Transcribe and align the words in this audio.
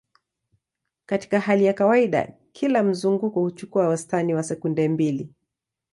Katika 1.05 1.39
hali 1.39 1.65
ya 1.65 1.73
kawaida, 1.73 2.33
kila 2.51 2.83
mzunguko 2.83 3.39
huchukua 3.41 3.87
wastani 3.87 4.33
wa 4.33 4.43
sekunde 4.43 4.89
mbili. 4.89 5.33